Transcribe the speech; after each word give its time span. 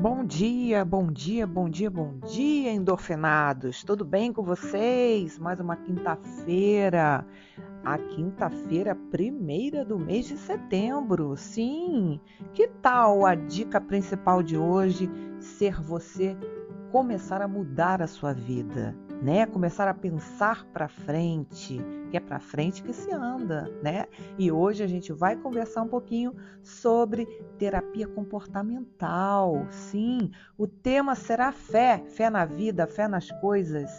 Bom 0.00 0.24
dia, 0.24 0.82
bom 0.82 1.12
dia, 1.12 1.46
bom 1.46 1.68
dia, 1.68 1.90
bom 1.90 2.18
dia, 2.20 2.72
endorfinados. 2.72 3.84
Tudo 3.84 4.02
bem 4.02 4.32
com 4.32 4.42
vocês? 4.42 5.38
Mais 5.38 5.60
uma 5.60 5.76
quinta-feira. 5.76 7.26
A 7.84 7.98
quinta-feira 7.98 8.94
primeira 9.10 9.84
do 9.84 9.98
mês 9.98 10.24
de 10.24 10.38
setembro. 10.38 11.36
Sim. 11.36 12.18
Que 12.54 12.66
tal 12.66 13.26
a 13.26 13.34
dica 13.34 13.78
principal 13.78 14.42
de 14.42 14.56
hoje 14.56 15.06
ser 15.38 15.78
você 15.82 16.34
começar 16.90 17.40
a 17.42 17.48
mudar 17.48 18.02
a 18.02 18.06
sua 18.06 18.32
vida? 18.32 18.94
né? 19.22 19.44
Começar 19.46 19.86
a 19.88 19.94
pensar 19.94 20.64
para 20.72 20.88
frente, 20.88 21.78
que 22.10 22.16
é 22.16 22.20
para 22.20 22.40
frente 22.40 22.82
que 22.82 22.92
se 22.92 23.12
anda, 23.12 23.70
né? 23.82 24.06
E 24.38 24.50
hoje 24.50 24.82
a 24.82 24.86
gente 24.86 25.12
vai 25.12 25.36
conversar 25.36 25.82
um 25.82 25.88
pouquinho 25.88 26.34
sobre 26.62 27.26
terapia 27.58 28.08
comportamental. 28.08 29.66
Sim, 29.70 30.30
o 30.56 30.66
tema 30.66 31.14
será 31.14 31.52
fé, 31.52 32.02
fé 32.08 32.30
na 32.30 32.44
vida, 32.44 32.86
fé 32.86 33.06
nas 33.06 33.30
coisas, 33.40 33.90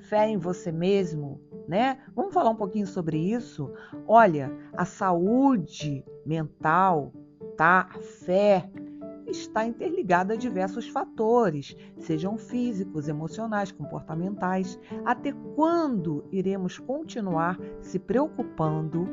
fé 0.00 0.28
em 0.28 0.36
você 0.36 0.72
mesmo, 0.72 1.40
né? 1.68 1.98
Vamos 2.14 2.34
falar 2.34 2.50
um 2.50 2.56
pouquinho 2.56 2.86
sobre 2.86 3.16
isso? 3.18 3.72
Olha, 4.08 4.52
a 4.76 4.84
saúde 4.84 6.04
mental, 6.26 7.12
tá? 7.56 7.88
A 7.94 7.98
fé, 8.00 8.68
está 9.38 9.66
interligada 9.66 10.34
a 10.34 10.36
diversos 10.36 10.88
fatores, 10.88 11.76
sejam 11.98 12.36
físicos, 12.36 13.08
emocionais, 13.08 13.72
comportamentais. 13.72 14.78
Até 15.04 15.32
quando 15.54 16.24
iremos 16.30 16.78
continuar 16.78 17.58
se 17.80 17.98
preocupando 17.98 19.08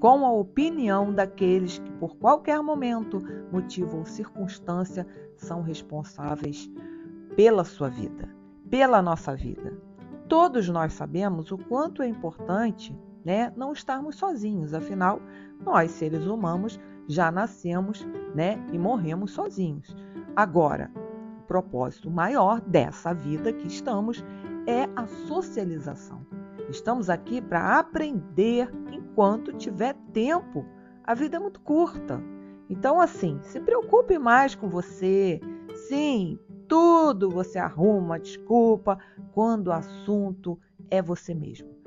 com 0.00 0.24
a 0.24 0.32
opinião 0.32 1.12
daqueles 1.12 1.78
que, 1.78 1.92
por 1.92 2.16
qualquer 2.16 2.62
momento, 2.62 3.22
motivo 3.52 3.98
ou 3.98 4.04
circunstância, 4.04 5.06
são 5.36 5.62
responsáveis 5.62 6.70
pela 7.36 7.64
sua 7.64 7.88
vida, 7.88 8.28
pela 8.70 9.02
nossa 9.02 9.34
vida? 9.34 9.76
Todos 10.28 10.68
nós 10.68 10.92
sabemos 10.92 11.50
o 11.50 11.58
quanto 11.58 12.02
é 12.02 12.06
importante 12.06 12.94
né, 13.24 13.52
não 13.56 13.72
estarmos 13.72 14.16
sozinhos, 14.16 14.72
afinal, 14.72 15.20
nós, 15.60 15.90
seres 15.90 16.26
humanos, 16.26 16.78
já 17.08 17.32
nascemos 17.32 18.06
né, 18.34 18.62
e 18.70 18.78
morremos 18.78 19.32
sozinhos. 19.32 19.96
Agora, 20.36 20.90
o 21.40 21.46
propósito 21.46 22.10
maior 22.10 22.60
dessa 22.60 23.14
vida 23.14 23.52
que 23.52 23.66
estamos 23.66 24.22
é 24.66 24.84
a 24.94 25.06
socialização. 25.26 26.24
Estamos 26.68 27.08
aqui 27.08 27.40
para 27.40 27.78
aprender 27.78 28.70
enquanto 28.92 29.54
tiver 29.54 29.94
tempo. 30.12 30.64
A 31.02 31.14
vida 31.14 31.38
é 31.38 31.40
muito 31.40 31.60
curta. 31.60 32.22
Então, 32.68 33.00
assim, 33.00 33.38
se 33.40 33.58
preocupe 33.58 34.18
mais 34.18 34.54
com 34.54 34.68
você. 34.68 35.40
Sim, 35.88 36.38
tudo 36.68 37.30
você 37.30 37.58
arruma 37.58 38.20
desculpa 38.20 38.98
quando 39.32 39.68
o 39.68 39.72
assunto 39.72 40.58
é 40.90 41.00
você 41.00 41.34
mesmo. 41.34 41.77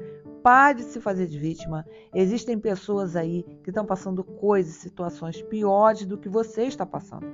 Pare 0.43 0.79
de 0.79 0.83
se 0.83 0.99
fazer 0.99 1.27
de 1.27 1.37
vítima. 1.37 1.85
Existem 2.13 2.57
pessoas 2.57 3.15
aí 3.15 3.43
que 3.63 3.69
estão 3.69 3.85
passando 3.85 4.23
coisas, 4.23 4.75
situações 4.75 5.41
piores 5.43 6.05
do 6.05 6.17
que 6.17 6.27
você 6.27 6.63
está 6.63 6.85
passando. 6.85 7.27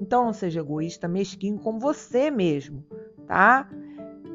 Então 0.00 0.24
não 0.24 0.32
seja 0.32 0.60
egoísta, 0.60 1.08
mesquinho 1.08 1.58
com 1.58 1.78
você 1.78 2.30
mesmo, 2.30 2.84
tá? 3.26 3.68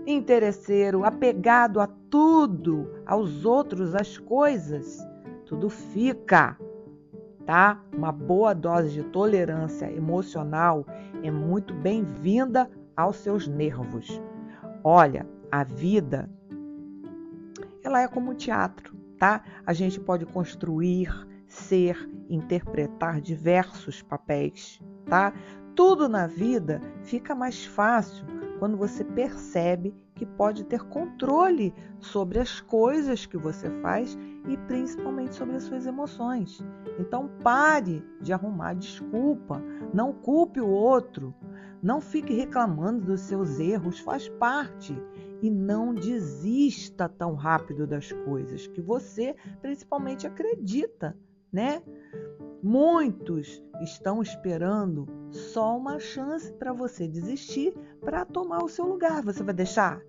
Interesseiro, 0.06 1.04
apegado 1.04 1.80
a 1.80 1.88
tudo, 2.10 2.90
aos 3.06 3.46
outros, 3.46 3.96
às 3.96 4.18
coisas. 4.18 5.06
Tudo 5.46 5.70
fica, 5.70 6.58
tá? 7.46 7.82
Uma 7.94 8.12
boa 8.12 8.54
dose 8.54 8.92
de 8.92 9.04
tolerância 9.04 9.92
emocional 9.92 10.86
é 11.24 11.32
muito 11.32 11.74
bem-vinda 11.74 12.70
aos 12.96 13.18
seus 13.18 13.48
nervos. 13.48 14.22
Olha, 14.84 15.26
a 15.52 15.64
vida 15.64 16.30
ela 17.88 18.02
é 18.02 18.08
como 18.08 18.36
teatro, 18.36 18.96
tá? 19.18 19.42
A 19.66 19.72
gente 19.72 20.00
pode 20.00 20.26
construir, 20.26 21.10
ser, 21.48 21.98
interpretar 22.30 23.22
diversos 23.22 24.02
papéis, 24.02 24.82
tá? 25.06 25.34
Tudo 25.74 26.10
na 26.10 26.28
vida 26.28 26.82
fica 27.04 27.34
mais 27.34 27.66
fácil 27.66 28.26
quando 28.60 28.76
você 28.76 29.04
percebe 29.04 29.96
que 30.16 30.26
pode 30.26 30.66
ter 30.66 30.84
controle 30.84 31.74
sobre 32.00 32.40
as 32.40 32.60
coisas 32.60 33.26
que 33.26 33.38
você 33.38 33.70
faz 33.82 34.18
e 34.48 34.58
principalmente 34.68 35.36
sobre 35.36 35.56
as 35.56 35.64
suas 35.64 35.86
emoções. 35.86 36.60
Então 37.00 37.30
pare 37.42 38.04
de 38.20 38.34
arrumar 38.34 38.74
desculpa, 38.74 39.64
não 39.94 40.12
culpe 40.12 40.60
o 40.60 40.68
outro, 40.68 41.34
não 41.82 42.02
fique 42.02 42.34
reclamando 42.34 43.06
dos 43.06 43.22
seus 43.22 43.60
erros, 43.60 44.00
faz 44.00 44.28
parte 44.28 45.00
e 45.42 45.50
não 45.50 45.94
desista 45.94 47.08
tão 47.08 47.36
rápido 47.36 47.86
das 47.86 48.12
coisas 48.12 48.68
que 48.68 48.82
você 48.82 49.36
principalmente 49.62 50.26
acredita, 50.26 51.16
né? 51.52 51.82
Muitos 52.62 53.64
estão 53.82 54.22
esperando 54.22 55.08
só 55.30 55.78
uma 55.78 56.00
chance 56.00 56.52
para 56.54 56.74
você 56.74 57.08
desistir 57.08 57.74
para 58.02 58.26
tomar 58.26 58.64
o 58.64 58.70
seu 58.70 58.86
lugar. 58.86 59.24
Você 59.24 59.44
vai 59.44 59.54
deixar? 59.54 60.02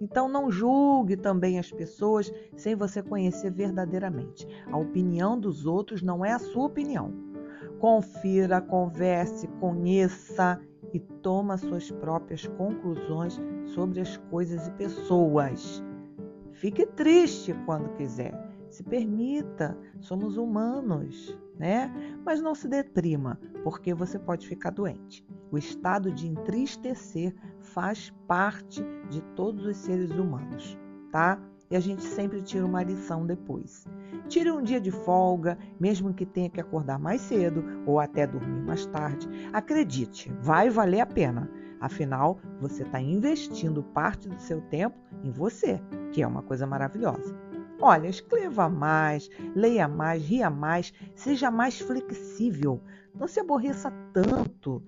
Então 0.00 0.28
não 0.28 0.50
julgue 0.50 1.16
também 1.16 1.58
as 1.58 1.70
pessoas 1.70 2.32
sem 2.56 2.76
você 2.76 3.02
conhecer 3.02 3.50
verdadeiramente. 3.50 4.46
A 4.70 4.78
opinião 4.78 5.38
dos 5.38 5.66
outros 5.66 6.02
não 6.02 6.24
é 6.24 6.32
a 6.32 6.38
sua 6.38 6.66
opinião. 6.66 7.12
Confira, 7.80 8.60
converse, 8.60 9.46
conheça 9.60 10.60
e 10.92 11.00
toma 11.00 11.56
suas 11.56 11.90
próprias 11.90 12.46
conclusões 12.46 13.40
sobre 13.66 14.00
as 14.00 14.16
coisas 14.30 14.66
e 14.66 14.70
pessoas. 14.72 15.82
Fique 16.52 16.86
triste 16.86 17.54
quando 17.66 17.94
quiser. 17.96 18.34
Se 18.68 18.82
permita, 18.82 19.76
somos 20.00 20.36
humanos, 20.36 21.38
né? 21.58 21.90
Mas 22.24 22.40
não 22.40 22.54
se 22.54 22.68
deprima, 22.68 23.38
porque 23.64 23.94
você 23.94 24.18
pode 24.18 24.46
ficar 24.46 24.70
doente. 24.70 25.24
O 25.50 25.56
estado 25.56 26.12
de 26.12 26.28
entristecer 26.28 27.34
faz 27.60 28.10
parte 28.26 28.84
de 29.08 29.22
todos 29.34 29.64
os 29.64 29.76
seres 29.76 30.10
humanos, 30.10 30.76
tá? 31.10 31.40
E 31.70 31.76
a 31.76 31.80
gente 31.80 32.02
sempre 32.02 32.42
tira 32.42 32.64
uma 32.64 32.82
lição 32.82 33.26
depois. 33.26 33.86
Tire 34.28 34.50
um 34.50 34.62
dia 34.62 34.80
de 34.80 34.90
folga, 34.90 35.58
mesmo 35.78 36.14
que 36.14 36.24
tenha 36.24 36.48
que 36.48 36.60
acordar 36.60 36.98
mais 36.98 37.20
cedo 37.20 37.64
ou 37.86 38.00
até 38.00 38.26
dormir 38.26 38.62
mais 38.62 38.86
tarde. 38.86 39.28
Acredite, 39.52 40.32
vai 40.40 40.70
valer 40.70 41.00
a 41.00 41.06
pena. 41.06 41.50
Afinal, 41.80 42.38
você 42.60 42.82
está 42.82 43.00
investindo 43.00 43.82
parte 43.82 44.28
do 44.28 44.40
seu 44.40 44.60
tempo 44.62 44.96
em 45.22 45.30
você, 45.30 45.80
que 46.12 46.22
é 46.22 46.26
uma 46.26 46.42
coisa 46.42 46.66
maravilhosa. 46.66 47.36
Olha, 47.80 48.08
escreva 48.08 48.68
mais, 48.68 49.30
leia 49.54 49.86
mais, 49.86 50.22
ria 50.22 50.50
mais, 50.50 50.92
seja 51.14 51.50
mais 51.50 51.78
flexível. 51.78 52.80
Não 53.14 53.28
se 53.28 53.38
aborreça 53.38 53.92
tanto. 54.12 54.82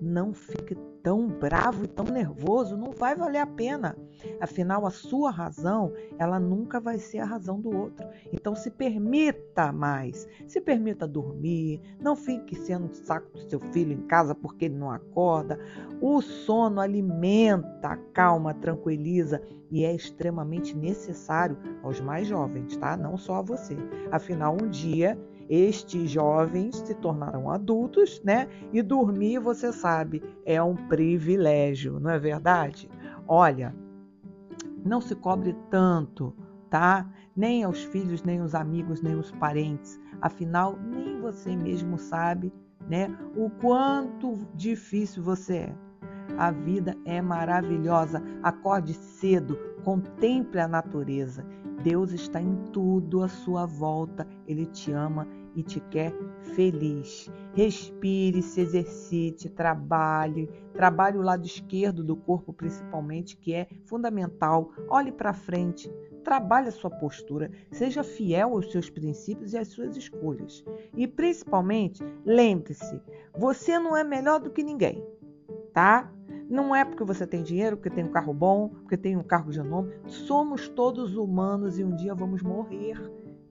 Não 0.00 0.34
fique 0.34 0.76
tão 1.04 1.28
bravo 1.28 1.84
e 1.84 1.86
tão 1.86 2.06
nervoso, 2.06 2.78
não 2.78 2.90
vai 2.90 3.14
valer 3.14 3.38
a 3.38 3.46
pena. 3.46 3.94
Afinal, 4.40 4.86
a 4.86 4.90
sua 4.90 5.30
razão, 5.30 5.92
ela 6.18 6.40
nunca 6.40 6.80
vai 6.80 6.98
ser 6.98 7.18
a 7.18 7.26
razão 7.26 7.60
do 7.60 7.76
outro. 7.76 8.08
Então, 8.32 8.56
se 8.56 8.70
permita 8.70 9.70
mais, 9.70 10.26
se 10.48 10.62
permita 10.62 11.06
dormir, 11.06 11.82
não 12.00 12.16
fique 12.16 12.56
sendo 12.56 12.90
saco 12.94 13.30
do 13.32 13.50
seu 13.50 13.60
filho 13.70 13.92
em 13.92 14.00
casa 14.06 14.34
porque 14.34 14.64
ele 14.64 14.76
não 14.76 14.90
acorda. 14.90 15.60
O 16.00 16.22
sono 16.22 16.80
alimenta, 16.80 17.98
calma, 18.14 18.54
tranquiliza 18.54 19.42
e 19.70 19.84
é 19.84 19.94
extremamente 19.94 20.74
necessário 20.74 21.58
aos 21.82 22.00
mais 22.00 22.26
jovens, 22.26 22.78
tá? 22.78 22.96
Não 22.96 23.18
só 23.18 23.36
a 23.36 23.42
você. 23.42 23.76
Afinal, 24.10 24.56
um 24.58 24.70
dia 24.70 25.18
estes 25.48 26.10
jovens 26.10 26.76
se 26.76 26.94
tornarão 26.94 27.50
adultos, 27.50 28.20
né? 28.24 28.48
E 28.72 28.82
dormir, 28.82 29.38
você 29.38 29.72
sabe, 29.72 30.22
é 30.44 30.62
um 30.62 30.74
privilégio, 30.74 31.98
não 32.00 32.10
é 32.10 32.18
verdade? 32.18 32.88
Olha, 33.26 33.74
não 34.84 35.00
se 35.00 35.14
cobre 35.14 35.56
tanto, 35.70 36.34
tá? 36.70 37.10
Nem 37.36 37.64
aos 37.64 37.82
filhos, 37.84 38.22
nem 38.22 38.40
aos 38.40 38.54
amigos, 38.54 39.00
nem 39.00 39.14
aos 39.14 39.30
parentes. 39.32 40.00
Afinal, 40.20 40.78
nem 40.80 41.20
você 41.20 41.56
mesmo 41.56 41.98
sabe, 41.98 42.52
né? 42.88 43.08
O 43.36 43.50
quanto 43.50 44.38
difícil 44.54 45.22
você 45.22 45.56
é. 45.56 45.83
A 46.36 46.50
vida 46.50 46.96
é 47.04 47.20
maravilhosa. 47.20 48.22
Acorde 48.42 48.94
cedo, 48.94 49.58
contemple 49.84 50.60
a 50.60 50.68
natureza. 50.68 51.44
Deus 51.82 52.12
está 52.12 52.40
em 52.40 52.56
tudo 52.72 53.22
à 53.22 53.28
sua 53.28 53.66
volta. 53.66 54.26
Ele 54.46 54.66
te 54.66 54.90
ama 54.90 55.28
e 55.54 55.62
te 55.62 55.80
quer 55.80 56.12
feliz. 56.54 57.30
Respire, 57.52 58.42
se 58.42 58.60
exercite, 58.60 59.48
trabalhe. 59.48 60.48
Trabalhe 60.72 61.18
o 61.18 61.22
lado 61.22 61.46
esquerdo 61.46 62.02
do 62.02 62.16
corpo, 62.16 62.52
principalmente, 62.52 63.36
que 63.36 63.54
é 63.54 63.68
fundamental. 63.84 64.72
Olhe 64.88 65.12
para 65.12 65.32
frente. 65.32 65.90
Trabalhe 66.24 66.68
a 66.68 66.72
sua 66.72 66.90
postura. 66.90 67.50
Seja 67.70 68.02
fiel 68.02 68.54
aos 68.54 68.72
seus 68.72 68.88
princípios 68.88 69.52
e 69.52 69.58
às 69.58 69.68
suas 69.68 69.96
escolhas. 69.96 70.64
E 70.96 71.06
principalmente, 71.06 72.02
lembre-se: 72.24 73.00
você 73.36 73.78
não 73.78 73.96
é 73.96 74.02
melhor 74.02 74.40
do 74.40 74.50
que 74.50 74.62
ninguém. 74.62 75.04
tá? 75.74 76.13
Não 76.48 76.74
é 76.74 76.84
porque 76.84 77.04
você 77.04 77.26
tem 77.26 77.42
dinheiro, 77.42 77.76
porque 77.76 77.90
tem 77.90 78.04
um 78.04 78.10
carro 78.10 78.34
bom, 78.34 78.68
porque 78.68 78.96
tem 78.96 79.16
um 79.16 79.22
cargo 79.22 79.50
de 79.50 79.62
nome. 79.62 79.92
Somos 80.06 80.68
todos 80.68 81.16
humanos 81.16 81.78
e 81.78 81.84
um 81.84 81.94
dia 81.94 82.14
vamos 82.14 82.42
morrer. 82.42 82.98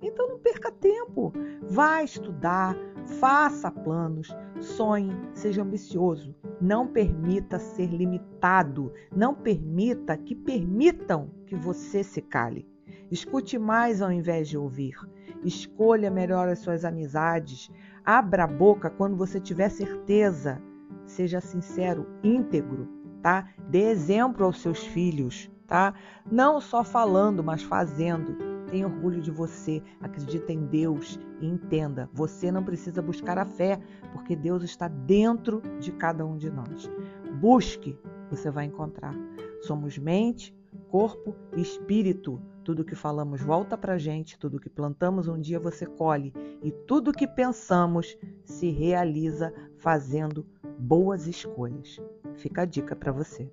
Então 0.01 0.27
não 0.27 0.39
perca 0.39 0.71
tempo. 0.71 1.33
Vá 1.61 2.03
estudar, 2.03 2.75
faça 3.19 3.71
planos, 3.71 4.35
sonhe, 4.59 5.15
seja 5.31 5.63
ambicioso. 5.63 6.35
Não 6.59 6.87
permita 6.87 7.57
ser 7.57 7.87
limitado. 7.87 8.91
Não 9.15 9.33
permita 9.33 10.17
que 10.17 10.35
permitam 10.35 11.29
que 11.45 11.55
você 11.55 12.03
se 12.03 12.21
cale. 12.21 12.67
Escute 13.09 13.57
mais 13.57 14.01
ao 14.01 14.11
invés 14.11 14.49
de 14.49 14.57
ouvir. 14.57 14.95
Escolha 15.43 16.11
melhor 16.11 16.49
as 16.49 16.59
suas 16.59 16.85
amizades. 16.85 17.71
Abra 18.03 18.43
a 18.43 18.47
boca 18.47 18.89
quando 18.89 19.15
você 19.15 19.39
tiver 19.39 19.69
certeza. 19.69 20.61
Seja 21.05 21.41
sincero, 21.41 22.07
íntegro, 22.23 22.87
tá? 23.21 23.49
Dê 23.69 23.89
exemplo 23.89 24.45
aos 24.45 24.61
seus 24.61 24.79
filhos, 24.79 25.49
tá? 25.67 25.93
Não 26.31 26.59
só 26.59 26.83
falando, 26.83 27.43
mas 27.43 27.63
fazendo. 27.63 28.35
Tenha 28.69 28.87
orgulho 28.87 29.21
de 29.21 29.29
você, 29.29 29.83
acredita 30.01 30.51
em 30.51 30.65
Deus 30.65 31.19
e 31.39 31.45
entenda, 31.45 32.09
você 32.11 32.51
não 32.51 32.63
precisa 32.63 33.01
buscar 33.01 33.37
a 33.37 33.45
fé, 33.45 33.79
porque 34.11 34.35
Deus 34.35 34.63
está 34.63 34.87
dentro 34.87 35.61
de 35.79 35.91
cada 35.91 36.25
um 36.25 36.37
de 36.37 36.49
nós. 36.49 36.89
Busque, 37.39 37.97
você 38.29 38.49
vai 38.49 38.65
encontrar. 38.65 39.13
Somos 39.61 39.97
mente, 39.97 40.55
corpo 40.93 41.35
e 41.57 41.59
espírito. 41.59 42.39
Tudo 42.63 42.85
que 42.85 42.93
falamos 42.93 43.41
volta 43.41 43.75
para 43.75 43.97
gente, 43.97 44.37
tudo 44.37 44.59
que 44.59 44.69
plantamos 44.69 45.27
um 45.27 45.41
dia 45.41 45.59
você 45.59 45.87
colhe, 45.87 46.31
e 46.61 46.71
tudo 46.71 47.11
que 47.11 47.25
pensamos 47.25 48.15
se 48.45 48.69
realiza 48.69 49.51
fazendo 49.79 50.45
boas 50.77 51.25
escolhas. 51.25 51.99
Fica 52.35 52.61
a 52.61 52.65
dica 52.65 52.95
para 52.95 53.11
você. 53.11 53.51